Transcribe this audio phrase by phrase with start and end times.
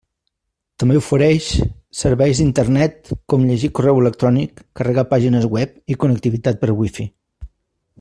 [0.83, 1.49] També ofereix
[1.99, 7.11] serveis d'Internet com llegir correu electrònic, carregar pàgines web i connectivitat per Wi-Fi.